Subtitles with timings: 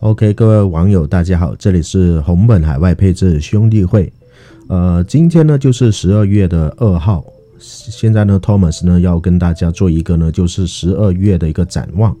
[0.00, 4.10] OK，各位网友，大家好，这里是红本海外配置兄弟会。
[4.66, 7.22] 呃，今天呢就是十二月的二号，
[7.58, 12.16] 现在呢，Thomas 呢要跟大家做一个呢就是十二月的一个展望，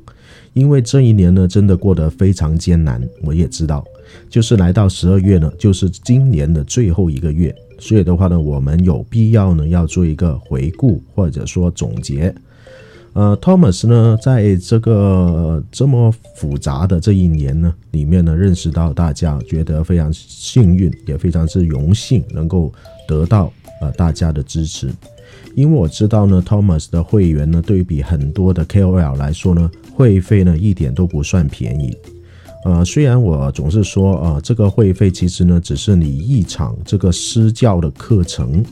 [0.52, 3.82] 因为这一年呢真的过得非常艰难，我也知道，
[4.28, 12.34] 就是来到十二月呢，就是今年的最后一个月，所以的话呢，我们有必要呢要做一个回顾或者说总结。
[13.12, 22.72] 呃，Thomas 呢，在这个这么复杂的这一年呢里面呢，认识到大家觉得非常幸运，也非常之荣幸能够
[23.08, 24.88] 得到呃大家的支持，
[25.56, 31.92] 因为我知道呢，Thomas 的会员呢，对比很多的 KOL 来说呢，会费呢一点都不算便宜。
[32.64, 38.64] 呃，虽然我总是说啊，这个会费其实呢，只是你一场这个私教的课程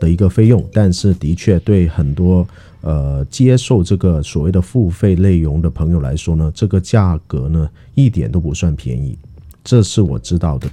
[0.00, 2.48] 的一个费用，但是的确对很多。
[2.82, 9.16] 呃，接受这个所谓的付费内容的朋友来说呢，这个价格呢一点都不算便宜，
[9.64, 10.68] 这是我知道的。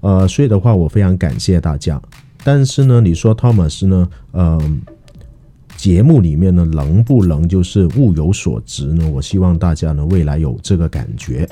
[0.00, 2.00] 呃，所以的话，我非常感谢大家。
[2.42, 4.80] 但是呢，你说汤马斯呢，嗯，
[5.76, 9.08] 节目里面呢能不能就是物有所值呢？
[9.08, 11.48] 我希望大家呢未来有这个感觉。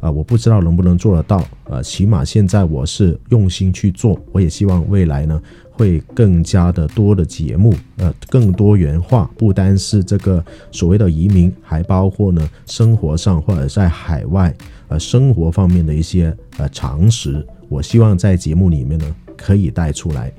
[0.00, 1.44] 啊，我不知道能不能做得到。
[1.64, 5.42] 呃，起码现在我是用心去做，我也希望未来呢。
[5.78, 14.52] 会更加的多的节目，呃，更多元化，不单是这个所谓的移民，还包括呢生活上或者在海外
[14.88, 20.32] 呃生活方面的一些呃常识，我希望在节目里面呢可以带出来。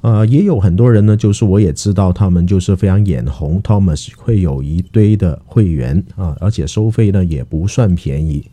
[0.00, 8.44] 呃，也有很多人呢，就是我也知道他们就是非常眼红，Thomas 会有一堆的会员啊，而且收费呢也不算便宜。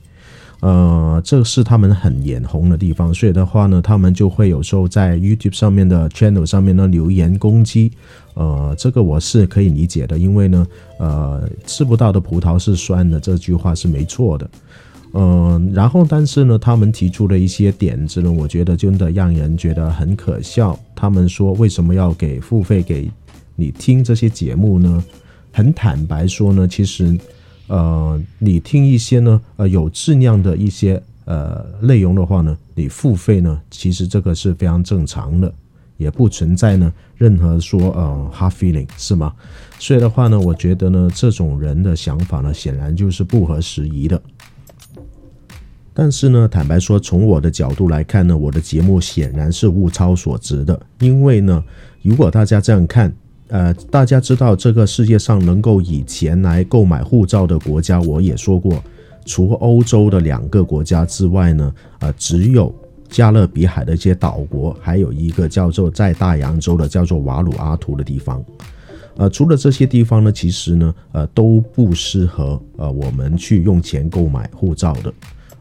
[0.63, 7.91] 呃，这是他们很眼红的地方，所以的话呢，他们就会有时候在 YouTube 上面的 channel 上面呢留言攻击。
[8.35, 10.65] 呃，这个我是可以理解的，因为呢，
[10.99, 14.49] 呃，吃不到的葡萄是酸的，这句话是没错的。
[15.11, 20.79] 嗯，然后但是呢，他们提出的一些点子呢，我觉得真的让人觉得很可笑。
[20.95, 23.11] 他们说为什么要给付费给
[23.57, 25.03] 你听这些节目呢？
[25.51, 27.19] 很坦白说呢，其实。
[27.67, 35.51] 呃，你听一些呢，呃，有质量的一些呃内容的话呢，你付费呢，其实这个是非常正常的，
[35.95, 39.33] 也不存在呢任何说呃 hard feeling 是吗？
[39.79, 44.21] 所以的话呢，我觉得呢，这种人的想法呢，显然就是不合时宜的。
[45.93, 51.63] 但是呢，坦白说，从我的角度来看呢，我的节目显然是物超所值的，因为呢，
[52.01, 53.13] 如果大家这样看。
[53.49, 58.83] 呃，大家知道这个世界上能够以钱来购买护照的国家，我也说过，
[59.25, 62.73] 除欧洲的两个国家之外呢，呃，只有
[63.09, 68.43] 加勒比海的一些岛国，还有一个叫做在大洋洲的叫做瓦鲁阿图的地方。
[69.17, 75.13] 呃，除了这些地方呢，其实呢，呃，都不适合呃我们去用钱购买护照的。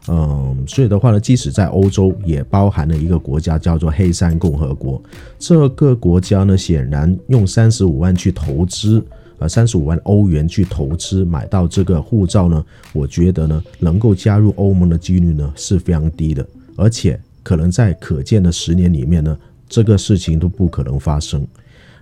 [0.09, 5.01] 嗯，所以的话呢，即使在欧洲，也包含了一个国家叫做黑山共和国。
[5.39, 9.01] 这个国家呢，显然用三十五万去投资，
[9.39, 19.37] 呃，三十五万欧元去投资买到这个护照呢，我觉得呢，能够加入欧盟的几率呢是非常低的，而且可能在可见的十年里面呢，
[19.69, 21.47] 这个事情都不可能发生。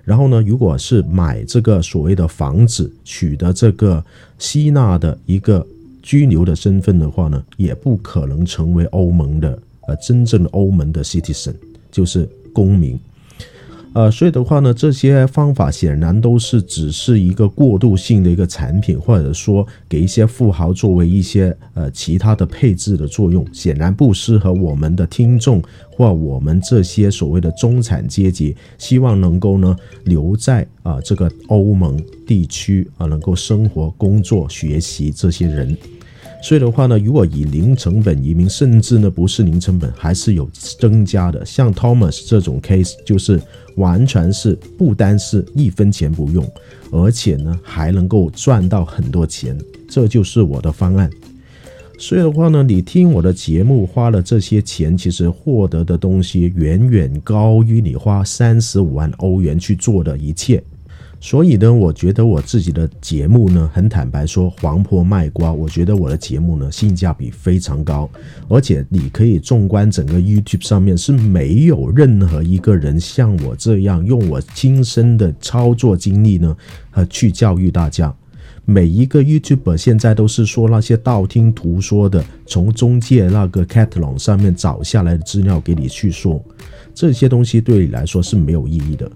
[0.04, 4.04] 然后呢，如果是买这个所谓的房子，取得这个
[4.40, 5.64] 吸纳的一个。
[6.02, 9.58] 居留的身份的话呢，也不可能成为欧盟的
[9.88, 11.54] 呃真正的欧盟的 citizen，
[11.92, 13.00] 就是公民。
[13.94, 29.76] 呃，所以的话呢，这些方法显然都是只是一个过渡性的一个产品，或者说给一些富豪作为一些呃其他的配置的作用，显然不适合我们的听众或我们这些所谓的中产阶级，希望能够呢
[30.06, 35.78] 留在啊这个欧盟地区啊能够生活、工作、学习这些人。
[36.44, 41.46] 所以的话呢，如果以零成本移民，甚至呢不是零成本，还是有增加的。
[41.46, 43.40] 像 Thomas 这种 case，就是
[43.76, 46.46] 完全是不单是一分钱不用，
[46.92, 49.56] 而且呢还能够赚到很多钱，
[49.88, 51.10] 这就是我的方案。
[52.00, 60.62] 所以的话呢，你听我的节目花了这些钱，其实获得的东西远远高于你花三十五万欧元去做的一切。
[61.24, 65.54] 所以呢，我觉得我自己的节目呢，很坦白说，黄婆卖瓜。
[65.54, 68.10] 我觉得我的节目呢，性价比非常高，
[68.50, 76.58] 而且你可以纵观整个 YouTube 上面是没有任何一个人像我这样用我亲身的操作经历呢，
[76.90, 78.12] 呃，去教育大家。
[78.66, 86.44] 每一个 YouTuber 现在都是说那些道听途说的，从中介那个 Catalog 上面找下来的资料给你去说，
[86.96, 89.12] 这些东西对你来说是没有意义的。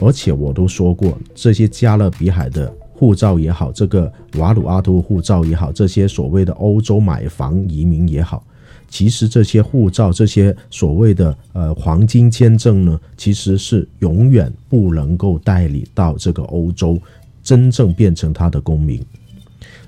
[0.00, 8.44] 而且我都说过，这些加勒比海的护照也好，这个瓦鲁阿图护照也好，这些所谓的欧洲买房移民也好，
[8.88, 16.98] 其实这些护照、这些所谓的呃黄金签证呢，其实是永远不能够带你到这个欧洲
[17.42, 19.00] 真正变成他的公民。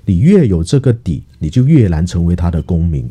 [0.05, 3.09] 你越有这个底，你就越难成为他的公民。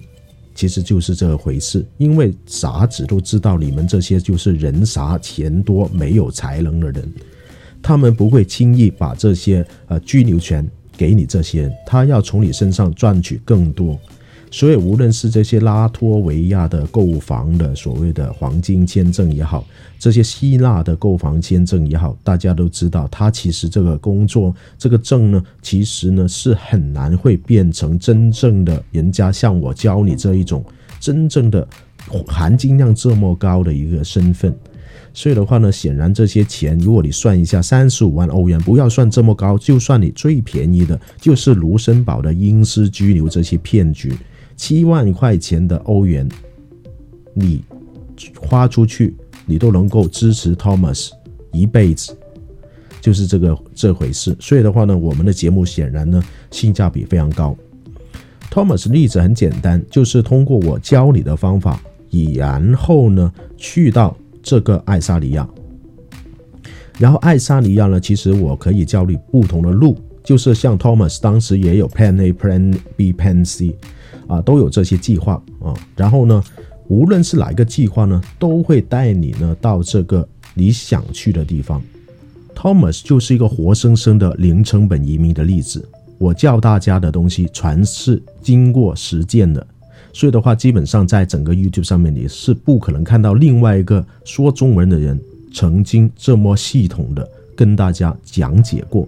[0.56, 7.12] 其实就是这回事，因为傻子都知道你们这些就是人傻钱多、没有才能的人，
[7.82, 10.66] 他们不会轻易把这些呃居留权
[10.96, 14.00] 给你这些人，他要从你身上赚取更多。
[14.56, 19.62] 所以，无论是这些拉脱维亚的购房的所谓的黄金签证也好，
[19.98, 30.64] 这些希腊的购房签证也好，大家都知道，它其实这个工作这个证呢，其实呢是很难会变成真正的人家像我教你这一种
[30.98, 31.68] 真正的
[32.26, 34.56] 含金量这么高的一个身份。
[35.12, 44.14] 所以的话呢，显然这些钱，如果你算一下，三十五万欧元，不要算这么高，就算你最便宜的，就是卢森堡的英私居留这些骗局。
[44.56, 46.26] 七万块钱的欧元，
[47.34, 47.62] 你
[48.40, 49.14] 花出去，
[49.44, 51.10] 你都能够支持 Thomas
[51.52, 52.16] 一辈子，
[53.00, 54.34] 就是这个这回事。
[54.40, 57.54] 所以的话呢，我们的节目显然呢性价比非常高。
[58.50, 61.78] Thomas 例子很简单，就是通过我教你的方法，
[62.34, 65.46] 然后呢去到这个爱沙尼亚，
[66.98, 73.76] 然后爱沙尼亚呢，其实我可以教你不同的路，就是像 Thomas 当时也有 Plan A、Plan B、Plan C。
[74.26, 76.42] 啊，都有这些计划啊，然后呢，
[76.88, 81.82] 无论是哪一个计划呢，都会带你呢到这个你想去的地方。
[82.54, 85.86] Thomas 就是一个活生生的零成本移民的例子。
[86.18, 89.64] 我教大家的东西全是经过实践的，
[90.14, 95.20] 所以的话，基本上在整个 YouTube 上面你是不可能看到另外一个说中文的人
[95.52, 99.06] 曾经这么系统的跟大家讲解过。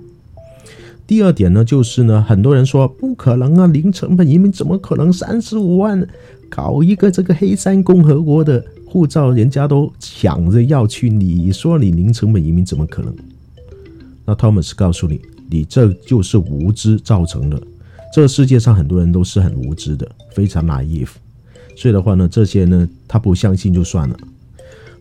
[1.08, 6.06] 第二点呢，就是呢，很多人说不可能啊，零成本移民怎么可能三十五万
[6.50, 13.14] 搞一个这个黑山共和国的护照，人家都抢着要去，你说你零成本移民怎么可能？
[14.26, 15.18] 那 Thomas 告诉你，
[15.48, 17.58] 你这就是无知造成的。
[18.14, 21.08] 这个世界上很多人都是很无知的，非常 naive。
[21.74, 24.16] 所以的话呢，这些呢，他不相信就算了。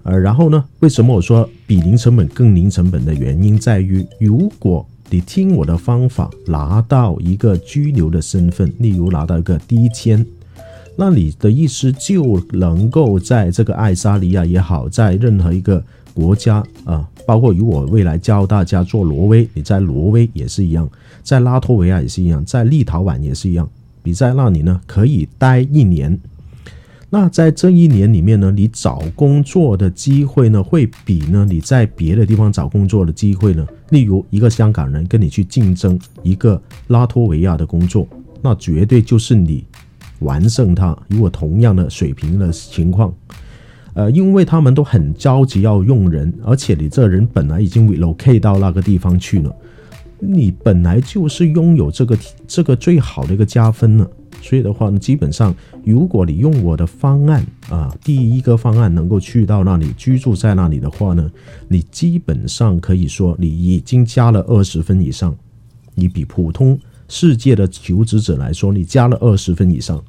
[0.04, 10.26] 呃，然后呢，为什么我说比零成本更零成本的原因在于，如果你听我的方法，拿到一个居留的身份，例如拿到一个低签，
[10.98, 15.82] 那你的意思就能够在这个爱沙尼亚也好，在任何一个
[16.14, 20.90] 国家啊，包括如果未来教大家做挪威，你在挪威也是一样，
[21.24, 23.70] 在拉脱维亚也是一样，在立陶宛也是一样，
[24.04, 26.20] 你在那里呢可以待一年。
[27.10, 38.06] 那在这一年里面呢，你找工作的机会呢，会比呢你在别的地方找工作的机会呢，例如一个香港人跟你去竞争一个拉脱维亚的工作，
[38.42, 39.64] 那绝对就是你
[40.20, 40.98] 完胜他。
[41.08, 43.14] 如果同样的水平的情况，
[43.94, 49.56] 呃，因为他们都很着急要用人，而且你这人本来已经 relocate 到那个地方去了，
[50.20, 54.12] 你本来就是拥有这个这个最好的一个加分了。
[54.42, 55.54] 所以的话呢，基本上，
[55.84, 61.30] 如果你用我的方案啊，第一个方案能够去到那里居住在那里的话呢，
[61.68, 65.36] 你基本上可以说你已经加了二十分以上，
[65.96, 66.80] 你比普通
[67.10, 70.02] 世界的求职者来说，你加了二十分以上。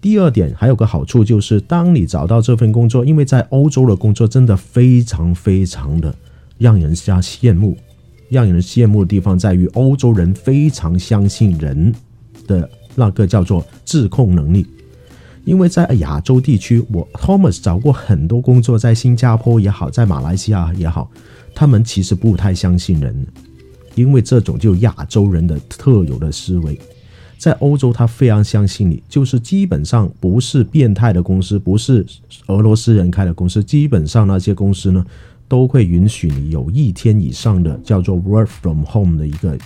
[0.00, 6.14] 第二点还有个好处就是，当你找到这份工作，因为在欧洲的工作真的非常非常的
[6.56, 7.76] 让人家羡慕，
[8.30, 11.94] 让人羡慕的地方在于欧洲人非常相信人
[12.46, 12.70] 的。
[12.94, 14.66] 那个叫做自控能力，
[15.44, 21.10] 因为在亚洲地区，我 Thomas 找过很多工作，在新加坡也好，在马来西亚也好，
[21.54, 23.26] 他们其实不太相信人，
[23.94, 26.78] 因为这种就亚洲人的特有的思维。
[27.38, 32.04] 在欧洲，他非常相信你，就是基本上不是变态的公司，不是
[32.48, 35.02] 俄罗斯人开的公司，基本上那些公司呢，
[35.48, 39.56] 都会允许你有一天以上的叫做 work from home 的一个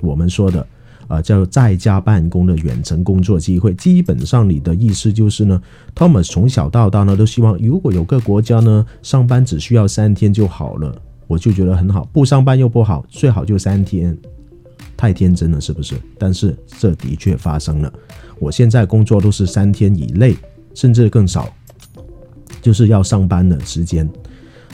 [0.00, 0.64] 我们说的。
[1.08, 5.60] 啊，叫在家办公的远程工作机会，基本上你的意思就是呢
[5.96, 10.94] ，Thomas 从小到大呢都希望，如果有个国家呢上班只需要三天就好了，
[11.26, 14.16] 我就觉得很好，不上班又不好，最好就三天，
[14.98, 15.96] 太天真了是不是？
[16.18, 17.90] 但是这的确发生了，
[18.38, 20.36] 我现在工作都是三天以内，
[20.74, 21.48] 甚至更少，
[22.60, 24.06] 就是要上班的时间，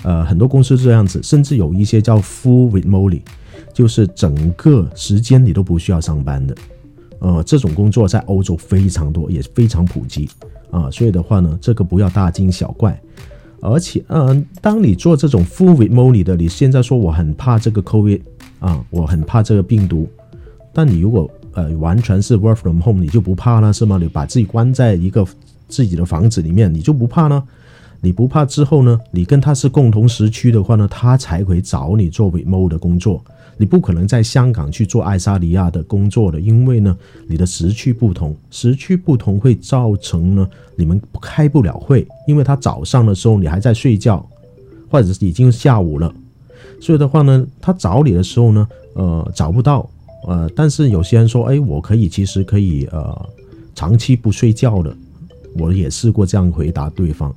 [0.03, 3.21] 呃，很多公司这样子，甚至有一些叫 full remote。
[3.75, 6.55] 就是整个时间你都不需要上班的，
[7.19, 10.31] 呃，这种工作在欧洲非常多，也非常普及
[10.71, 10.91] 啊。
[10.91, 12.99] 所以的话呢，这个不要大惊小怪。
[13.61, 18.21] 而且，嗯，当你做这种 full remote 的，你现在说我很怕这个 COVID
[18.61, 20.09] 啊，我很怕这个病毒。
[20.73, 23.99] 但你如果呃完全是 work from home，你就不怕了是吗？
[23.99, 25.27] 你把自己关在一个
[25.67, 27.43] 自己的房子里面，你就不怕呢？
[28.03, 29.01] 你不怕之后呢？
[29.11, 33.25] 你跟他是共同时区的话呢，他才会找你做 remote 的工作。
[33.57, 36.97] 你不可能在香港去做爱沙尼亚的工作的，因为呢，
[37.27, 44.27] 你的时区不同，时区不同会造成呢，你们开不了会，因为他早上的时候你还在睡觉，
[44.91, 46.13] 或者是已经下午了，
[46.81, 49.89] 所以的话呢，他找你的时候呢，呃，找不到，
[50.27, 53.29] 呃，但是有些人说，哎，我可以，其实可以，呃，
[53.75, 54.95] 长期不睡觉的，
[55.57, 57.35] 我也试过这样回答对方。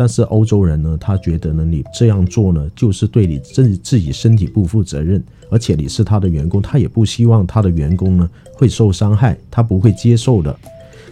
[0.00, 10.56] 但是欧洲人呢，他觉得呢，你这样做呢，就是对你自自己身体不负责任，而且你是他的员工，他也不希望他的员工呢会受伤害，他不会接受的。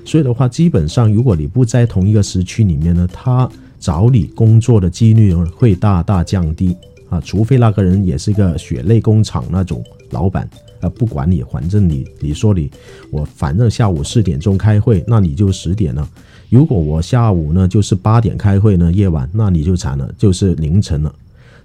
[0.05, 3.51] 所以的话，基本上如果你不在同一个时区里面呢，他
[3.81, 6.77] 找你工作的几率会大大降低
[7.11, 10.49] 啊，除非那个人也是一个血泪工厂那种老板
[10.81, 12.71] 啊，不管你，反正你你说你
[13.11, 16.09] 我反正下午四点钟开会，那你就十点了。
[16.49, 21.15] 如果我下午呢就是八点开会呢，夜晚那你就惨了，就是凌晨了。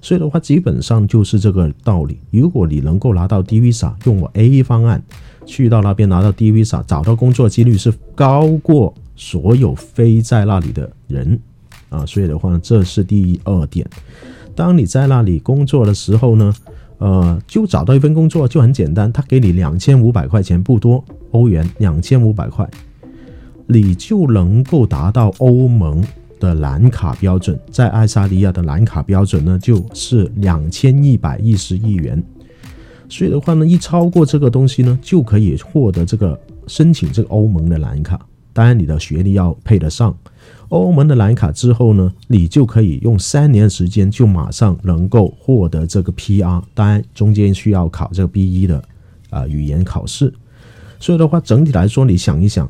[0.02, 2.18] 所以的话，基本上就是这个道理。
[2.32, 5.02] 如果你能够拿到 D Visa，用我 A 方案
[5.46, 11.40] 去到那边拿到 D Visa，找到工作几率是高过所有飞在那里的人
[11.90, 12.04] 啊。
[12.06, 13.88] 所以的话呢，这是第二点。
[14.56, 16.52] 当你在那里工作的时候呢，
[16.98, 22.68] 呃，就找到一份工作就很简单，他给你两千五百块钱，不多欧元，两千五百块。
[23.74, 26.04] 你就能够达到欧盟
[26.42, 32.22] 的蓝卡标准，在爱沙尼亚的蓝卡标准呢，就是两千一百一十亿元。
[33.08, 36.38] 所以的话呢，一超过这个东西呢，就可以获得这个
[36.68, 38.20] 申请这个欧盟的蓝卡。
[38.52, 40.14] 当然，你的学历要配得上
[40.68, 46.62] 欧盟的蓝卡之后呢，你就可以用三年时间就马上能够获得这个 PR。
[46.74, 48.84] 当然，中间需要考这个 B 一的
[49.30, 50.34] 啊语言考试。
[51.00, 52.70] 所以的话，整体来说，你想一想。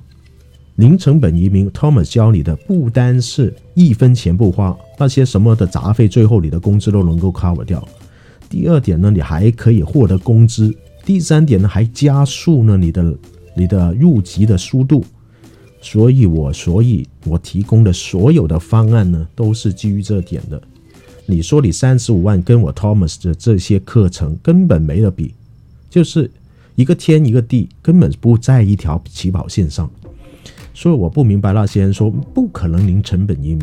[0.81, 7.88] 零成本移民，Thomas 教你的不单是一分钱不花，那些什么的杂费，最后你的工资都能够 cover 掉。
[8.50, 10.75] 第二点呢，你还可以获得工资。
[11.05, 13.15] 第三点呢，还加速呢你的
[13.55, 15.05] 你的入籍的速度。
[15.81, 20.59] 所以我所以我提供的所有的方案呢，都是基于这点的。
[21.27, 25.35] 你说你三十五万跟我 Thomas 的这些课程根本没得比，
[25.91, 26.31] 就是
[26.73, 29.88] 一个天一个地，根本不在一条起跑线上。
[30.73, 33.61] 所以我不明白那些人说不可能零成本移民，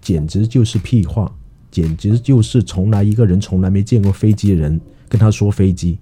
[0.00, 1.30] 简直就是屁话，
[1.70, 5.98] 简直就是从来一个人从来没见过飞机的人跟他说飞机，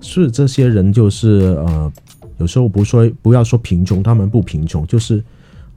[0.00, 1.92] 是这些人就是呃，
[2.38, 5.22] 有时候不说不要说贫穷，他们不贫穷，就是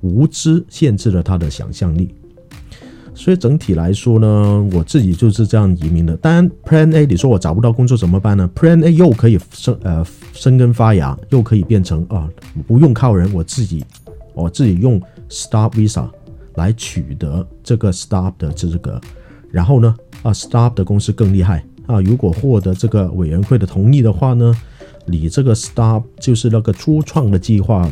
[0.01, 2.13] 无知限制了他的想象力。
[3.15, 6.17] 所以整体来说呢，我自己就是这样移民的。
[6.17, 12.27] 当然，Plan A，你说我找不到工作怎么办呢？Plan A 又可以生呃生根发芽，又可以变成啊
[12.67, 13.85] 不用靠人，我自己
[14.33, 16.09] 我自己用 star Visa
[16.55, 18.99] 来取得这个 star 的资格。
[19.51, 24.53] 然后呢啊，star 的公司更厉害啊，如果获得这个委员会的同意的话呢，
[25.05, 27.87] 你这个 star 就是那个初创的计划，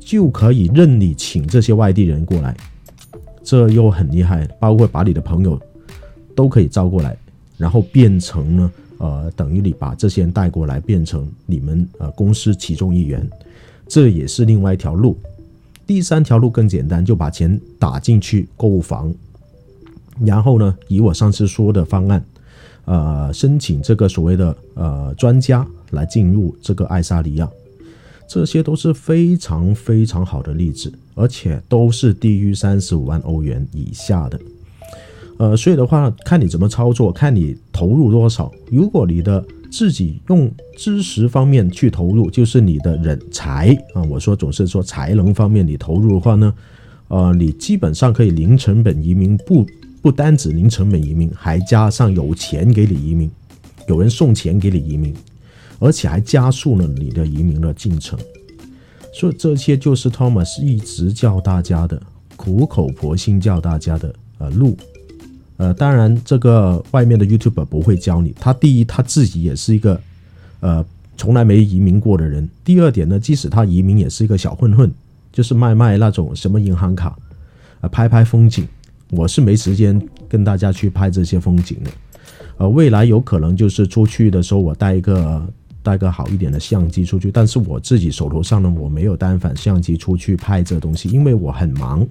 [0.00, 2.56] 就可以任你请这些外地人过来。
[3.48, 5.58] 这又很厉害，包括把你的朋友
[6.36, 7.16] 都可以招过来，
[7.56, 13.26] 然后变成呢，呃，等于你把这些人带过来，变成你们呃公司其中一员，
[13.86, 15.16] 这也是另外一条路。
[15.86, 19.14] 第三条路更简单，就把钱打进去购房，
[20.20, 22.22] 然后呢，以我上次说的方案，
[22.84, 27.48] 呃，申请这个所谓的呃专家来进入这个爱沙尼亚。
[28.28, 34.38] 这些都是非常非常好的例子，而且都是低于三十五万欧元以下的。
[35.38, 38.52] 呃，所以的话，看你怎么操作，看你投入多少。
[38.70, 46.52] 如果你的自己用知识方面去投入，就是你的人才啊，我说总是说才能方面你投入的话呢，
[47.08, 49.64] 呃，你基本上可以零成本移民，不
[50.02, 53.30] 不单指零成本移民，还加上有钱给你移民，
[53.86, 55.14] 有人送钱给你移民。
[55.80, 58.18] 而且还加速了你的移民的进程，
[59.12, 62.02] 所以这些就是 Thomas 一直教大家的，
[62.36, 64.76] 苦口婆心教大家的呃路，
[65.56, 68.34] 呃，当然这个外面的 YouTuber 不会教你。
[68.40, 70.00] 他第一他自己也是一个
[70.58, 70.84] 呃
[71.16, 74.92] 从来没移民过的人，第二点呢，即使他移民也是一个小混混，
[75.32, 77.16] 就是卖卖那种什么银行卡，
[77.82, 78.66] 呃，拍拍风景。
[79.10, 81.90] 我是没时间跟大家去拍这些风景的，
[82.56, 85.46] 呃，未来有可能就是出去的时候我带一个。
[85.82, 92.06] 带个好一点的相机出去，但是我自己手头上呢，我没有单反相机出去拍这东西，因为我很忙，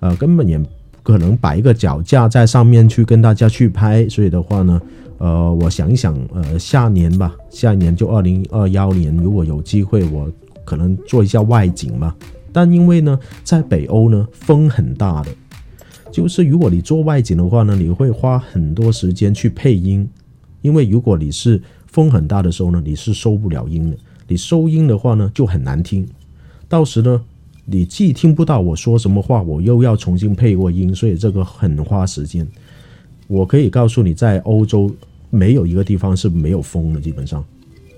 [0.00, 0.66] 呃，根本也不
[1.02, 4.80] 可能摆一个脚架在上面去跟大家去拍，所以的话呢，
[5.18, 10.30] 呃，我想一想，呃，下年吧，下一年就二零二幺年，如果有机会，我
[10.64, 12.14] 可能做一下外景嘛。
[12.52, 15.30] 但因为呢，在北欧呢，风很大的，
[16.10, 20.08] 就是如果你做外景的话呢，你会花很多时间去配音，
[20.60, 21.60] 因为如果你是
[21.92, 23.96] 风很大的时候呢，你是收不了音的，
[24.26, 26.04] 你收音的话呢就很难听，
[26.68, 27.22] 到时呢。
[27.64, 32.44] 你既听不到我说什么话，我又要重新配过音，所以这个很花时间。
[33.28, 34.92] 我可以告诉你，在欧洲
[35.30, 37.42] 没有一个地方是没有风的，基本上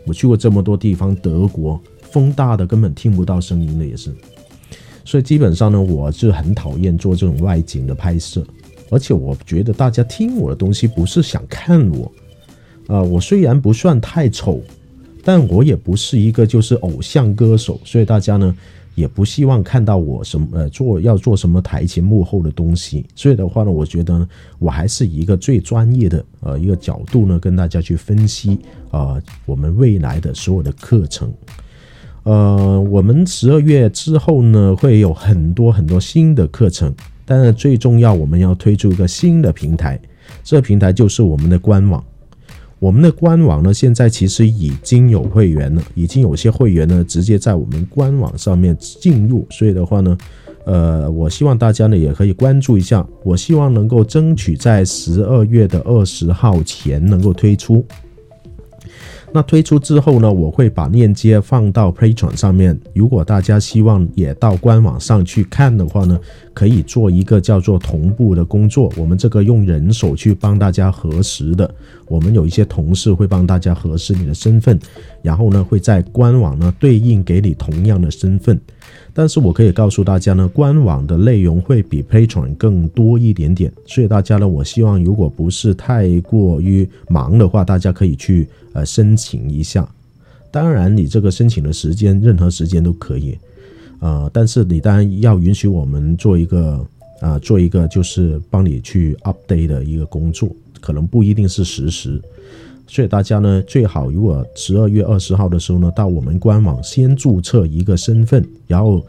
[0.07, 4.15] 我去过这么多地方，德国风大的根本听不到声音的也是。
[5.03, 8.47] 所以基本上呢，我是很讨厌做这种外景的拍摄，
[8.91, 12.13] 而且我觉得大家听我的东西不是想看我，
[12.87, 14.61] 啊，我虽然不算太丑，
[15.23, 18.55] 但我也不是一个就是偶像歌手，所以大家呢。
[18.97, 24.25] 也不希望看到我什么呃做要做什么台前幕后的东西，所以的话呢，我觉得
[24.61, 28.57] 我还是一个最专业的呃一个角度呢，跟大家去分析
[28.93, 31.35] 啊我们未来的所有的课程。
[32.23, 39.99] 呃，我们十二月之后呢，会有很多很多新的课程，但是最重要，我们要推出一个新的平台，
[40.45, 42.00] 这平台就是我们的官网。
[42.85, 50.19] 我们的官网呢，现在其实已经有会员了，已经有些会员呢直接在我们官网上面进入，所以的话呢，
[50.67, 57.83] 呃，我希望大家呢也可以关注一下，我希望能够争取在十二月的二十号前能够推出。
[59.37, 62.81] 那推出之后呢，我会把链接放到 Patreon 上面。
[62.95, 66.17] 如果大家希望也到官网上去看的话呢，
[66.53, 68.93] 可以做一个叫做同步的工作。
[68.97, 71.69] 我们这个用人手去帮大家核实的，
[72.07, 74.79] 我们有一些同事会帮大家核实你的身份，
[75.21, 78.61] 然后呢会在官网呢对应给你同样的身份。
[79.16, 89.88] 但是我可以告诉大家呢，官网的内容会比 Patreon 更多一点点，所以大家呢，我希望如果不是太过于忙的话，大家可以去呃申请一下。
[90.50, 93.38] 当然，你这个申请的时间，任何时间都可以，
[94.00, 96.85] 呃，但是你当然要允许我们做一个
[97.21, 100.48] 啊，做一个就是帮你去 update 的一个工作，
[100.81, 102.20] 可能不一定是实时。
[102.87, 109.05] 所以大家呢，最好如果十二月二十号的时候呢，到我们官网先注册一个身份，然后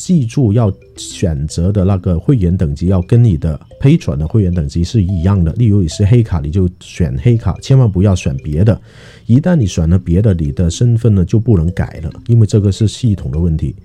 [0.00, 5.52] 记住要选择的那个会员等级要跟你的 Patron 的会员等级是一样的。
[5.52, 8.80] 例如你是黑卡，你就选黑卡，千万不要选别的。
[9.26, 13.76] 一旦你选了别的，你的身份呢就不能改了，因为这个是系统的问题。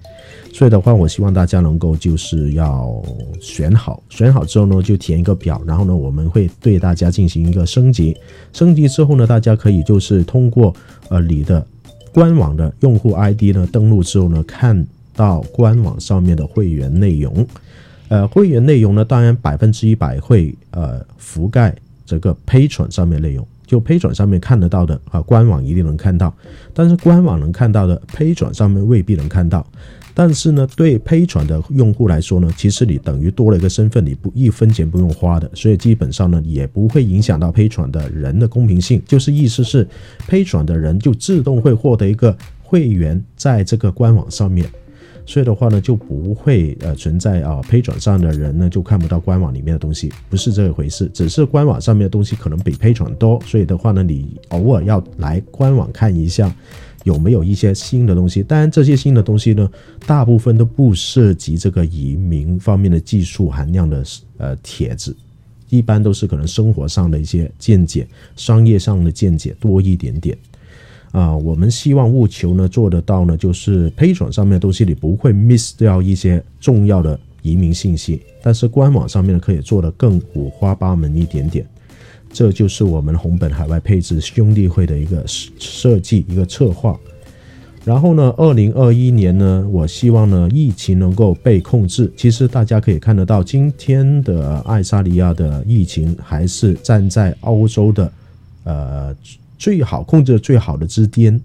[0.53, 3.03] 所以的话，我希望大家能够就是要
[3.41, 8.15] 选好，选好之后呢，就填一个表，然后呢，我们会对大家进行一个升级。
[8.53, 10.73] 升级之后呢，大家可以就是通过
[11.09, 11.67] 呃你的
[12.13, 17.45] 官网的用户 ID 呢登录之后呢，看到官网上面的会员内容。
[18.07, 21.75] 呃，会员内容呢，当然百分之一百会呃覆盖
[22.05, 26.31] 这个 Patron 上面内容，就 Patron 上面看得到的啊，官网一定能看到。
[26.73, 29.65] 但是官网能看到的，Patron 上面未必能看到。
[30.17, 39.01] 但是呢，对 Patron 的用户来说呢，其实你等于多了一个身份，你不一分钱不用花的，所以基本上呢，也不会影响到 Patron 的人的公平性。
[39.05, 39.85] 就是意思是
[40.29, 44.65] ，Patron 的人就自动会获得一个会员在这个官网上面，
[45.25, 56.53] 所以的话呢，就不会呃存在啊陪转上的人呢就看不到官网里面的东西，不是这一回事，只是官网上面的东西可能比陪转多，所以的话呢，你偶尔要来官网看一下。
[57.03, 58.41] 有没有一些新的东西？
[58.41, 59.69] 当然，这些新的东西呢，
[60.07, 64.03] 大部分都不涉及这个移民方面的技术含量的
[64.39, 65.15] 呃帖子，
[65.69, 70.35] 一般都是可能生活上的一些见解、商业上的见解多一点点。
[71.15, 81.65] 啊，我们希望务求呢做得到呢，就是推送上面的东西你不会 miss 掉一些重要的移民信息，但是官网上面呢可以做得更五花八门一点点。
[82.33, 85.23] 这就是我们红本海外配置兄弟会的一个
[85.57, 86.99] 设计一个策划。
[87.85, 92.11] 然后呢，二零二一年呢，我希望呢，疫情能够被控制。
[92.17, 98.11] 其实大家可以看得到，今天的爱沙尼亚的疫情还是站在欧洲的
[98.65, 99.15] 呃
[99.65, 101.41] 最好控制最好的之巅，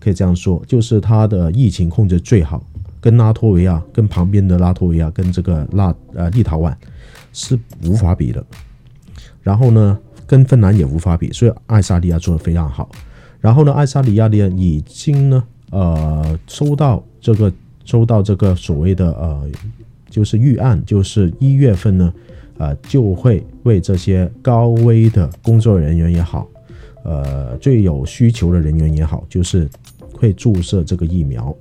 [0.00, 2.64] 可以这样说，就是它的疫情控制最好，
[2.98, 6.74] 跟拉脱维亚、跟旁边的拉脱维亚、跟这个拉呃立陶宛
[7.34, 8.42] 是无法比的。
[9.42, 9.98] 然后呢？
[10.24, 12.88] 跟芬兰也无法比，所以爱沙尼亚做的非常好。
[13.38, 17.52] 然后呢，爱沙尼亚呢已经呢，呃，收到这个
[17.84, 19.46] 收到这个所谓的呃，
[20.08, 22.10] 就是预案，就是一月份呢，
[22.56, 26.48] 呃，就会为这些高危的工作人员也好，
[27.04, 29.68] 呃，最有需求的人员也好，就是
[30.12, 31.54] 会注射这个疫苗，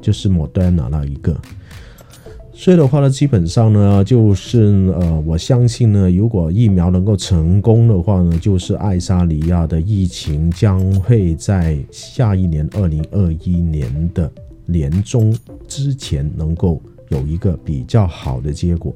[0.00, 1.36] 就是 Moderna 那一个。
[2.52, 14.28] 所以的话呢，基本上呢，就是呃，我相信呢，如果疫苗能够成功的话呢，就是爱沙尼亚的疫情将会在下一年二零二一年的
[14.66, 15.32] 年中
[15.68, 18.92] 之前能够有一个比较好的结果。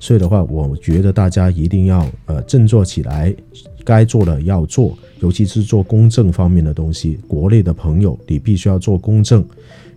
[0.00, 3.32] 所以的话，我觉得大家一定要呃振作起来，
[3.86, 7.18] 该做的要做，尤其是做公证方面的东西。
[7.28, 9.42] 国内的朋友，你必须要做公证。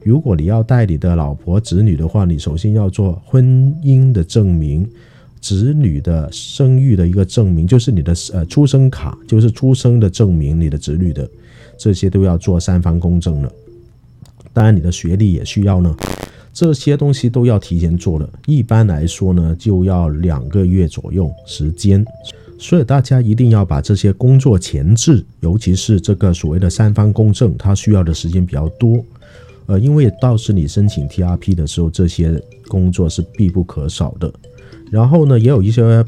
[0.04, 3.43] 如果你要带你的老婆、子女的话，你首先要做婚
[3.84, 4.88] 姻的证明，
[5.41, 11.28] 子女的生育的一个证明，就是你的呃出生卡，就是出生的证明，你的子女的
[11.78, 13.52] 这些都要做三方公证了。
[14.54, 15.95] 当然，你的学历也需要呢，
[16.54, 18.30] 这些东西都要提前做了。
[18.45, 22.06] 一般来说呢，就要两个月左右时间，
[22.60, 29.04] 所以大家一定要把这些工作前置，尤其是这个所谓的三方公证，它需要的时间比较多。
[29.65, 34.32] 呃，因为到时你申请 TRP 的时候，这些工作是必不可少的。
[34.91, 36.04] 然后呢，也有一些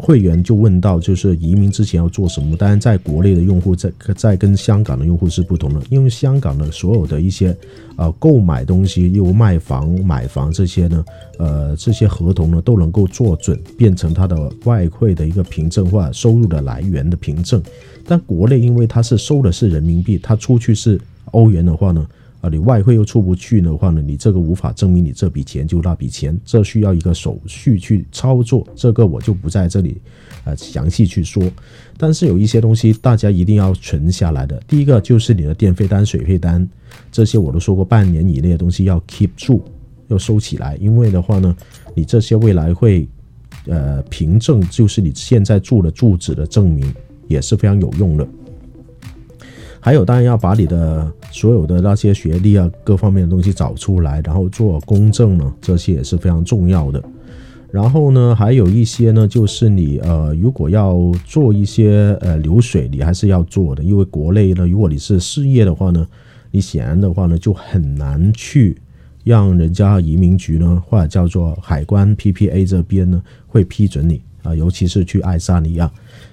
[0.00, 2.56] 会员就问到，就是移民之前要做什么？
[2.56, 7.54] 当然，在国内的用户在在跟香港的用户是不同的，因为香港的所有的一些
[7.96, 11.04] 呃购买东西，又卖房、买房这些呢，
[11.38, 17.62] 呃，这些合同呢都能够做准，变成他的外汇的一个凭证或者收入的来源的凭证。
[18.06, 20.98] 但国内因为它是收的是人民币，它出去是
[21.32, 22.06] 欧元的话呢？
[22.40, 30.00] 啊，你外汇又出不去的话呢，你这个无法证明你这笔钱就那笔钱，这需要一个手续去操作，这个我就不在这里，
[30.44, 31.42] 呃，详细去说。
[31.98, 36.66] 但是有一些东西大家一定要存下来的，第一个就是你的电费单、水费单，
[37.12, 39.62] 这些我都说过，半年以内的东西要 keep 住，
[40.08, 41.54] 要收起来，因为的话呢，
[41.94, 43.06] 你这些未来会，
[43.66, 46.90] 呃，凭证就是你现在住的住址的证明，
[47.28, 48.26] 也是非常有用的。
[49.82, 57.02] 还有，当然要把你的所有的那些学历啊，各方面的东西找出来，然后做公证呢，这些也是非常重要的。
[57.72, 66.06] 然后呢，还有一些呢，就是你呃，如果要做一些呃流水，你还是要做的，因为国内呢，如果你是事业的话呢，
[66.50, 68.76] 你显然的话呢，就很难去
[69.24, 75.90] 让人家移民局呢，或者叫做海关 PPA 这边呢，会批准你啊，尤其是去爱沙尼亚。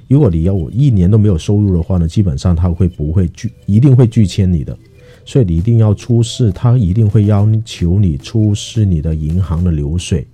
[0.08, 4.78] 如果你要我一年都没有收入的话呢，基本上他会不会拒，一定会拒签你的，
[5.26, 10.26] 所以你一定要出示，他一定会要求你出示你的银行的流水，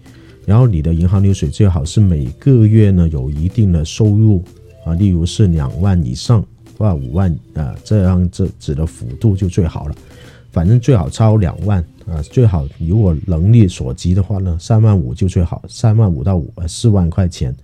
[0.46, 4.44] 然后你的银行流水最好是每个月呢有一定的收入
[4.86, 6.46] 啊，例如是两万以上
[6.78, 9.96] 或五万啊，这样这指的幅度就最好了，
[10.52, 17.56] 反正最好超两万啊，最好如果能力所及的话呢，三万五就最好，三万五到五呃四万块钱。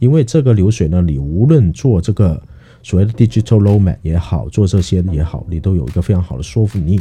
[0.00, 2.42] 因为这个流水呢，你无论做这个
[2.82, 7.00] 所谓的 digital nomad 也好，做这些也好，你都有一个非常好的说服力。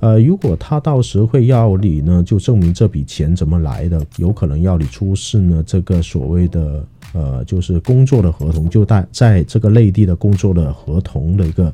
[0.00, 11.72] 呃，如果他到时会要你呢，就证明这笔钱怎么来的，有可能要你出示呢这个所谓的呃，就是工作的合同，就在在这个内地的工作的合同的一个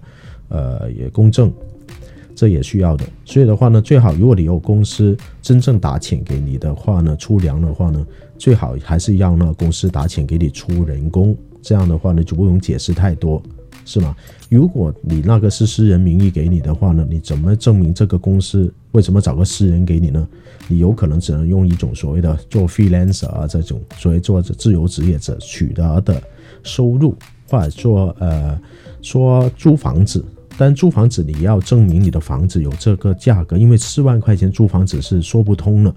[0.48, 1.52] 呃也公证。
[2.32, 8.06] 这也需要的，所以的话呢，最好如果你有公司真正打钱给你的话呢，出粮的话呢，
[8.40, 13.40] 最好还是让那公司打钱给你出人工，这样的话呢就不用解释太多，
[13.84, 14.16] 是吗？
[14.48, 20.26] 如果你那个是私人名义给你的话呢，你怎么证明这个公司为什么找个私人给你呢？
[20.68, 26.22] 你有可能只能用一种所谓的做 freelancer 啊这种所谓做自由职业者取得的
[26.62, 27.14] 收入，
[27.46, 28.58] 或者说呃
[29.02, 30.24] 说租房子。
[30.56, 35.94] 但租房子你要证明你的房子有这个价格，因为四万块钱租房子是说不通的。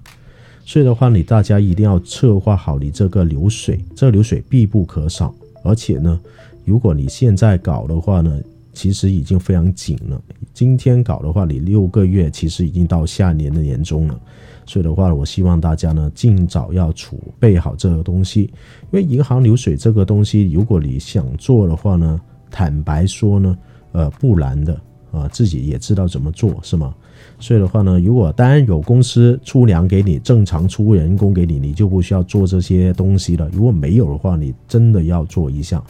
[0.64, 5.34] 所以的话，你大家一定要策划好你这个流水，这流水必不可少。
[5.62, 6.18] 而且呢，
[6.64, 8.40] 如果你现在搞的话呢，
[8.72, 10.20] 其实已经非常紧了。
[10.52, 14.20] 今天搞的话，你六个月其实已经到下年的年终了。
[14.66, 18.42] 所以的话，我希望大家呢尽早要储备好这个东西，
[18.90, 23.56] 因为银行流水这个东西，如果你想做的话呢，坦白说呢。
[23.96, 24.74] 呃，不难的
[25.12, 26.92] 啊，自己也知道怎么做，是吗？
[27.38, 33.48] 所以的话呢，如果当然有公司出粮给你，正常出人工给你，你就不需要做这些东西了。
[33.52, 35.82] 如果没有的话，你真的要做一下。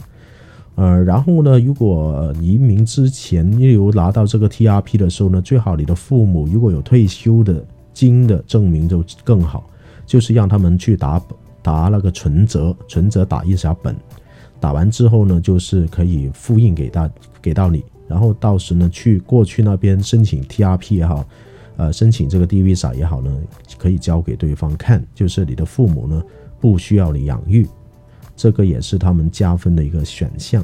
[0.75, 9.69] 呃，然后呢，如果移民之前，例如拿到这个 TRP 的时候呢，最好你的父母如果有退休的金的证明就更好，
[10.05, 11.21] 就是让他们去打
[11.61, 13.95] 打那个存折，存折打一下本，
[14.59, 17.09] 打完之后呢，就是可以复印给大
[17.41, 17.81] 给到你。
[18.07, 21.25] 然后到时呢，去过去那边申请 TRP 也好，
[21.77, 23.35] 呃，申请这个 D Visa 也好呢，
[23.77, 26.23] 可以交给对方看，就是你的父母呢
[26.59, 27.67] 不需要你养育，
[28.35, 30.63] 这个也是他们加分的一个选项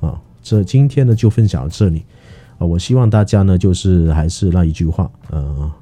[0.00, 0.20] 啊。
[0.42, 2.04] 这今天呢就分享到这里
[2.58, 5.72] 啊，我希望大家呢就是还是那一句话，呃，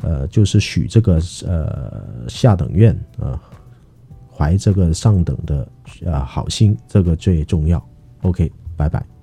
[0.00, 3.38] 呃，就是许这个呃下等愿啊，
[4.32, 5.68] 怀这个上等的
[6.10, 7.86] 啊好心，这个最重要。
[8.22, 9.19] OK，拜拜。